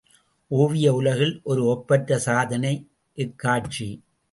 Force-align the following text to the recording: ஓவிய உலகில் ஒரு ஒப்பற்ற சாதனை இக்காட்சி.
ஓவிய 0.51 0.93
உலகில் 0.93 1.41
ஒரு 1.43 1.65
ஒப்பற்ற 1.65 2.17
சாதனை 2.17 2.87
இக்காட்சி. 3.17 4.03